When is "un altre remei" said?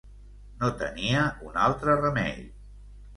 1.49-2.41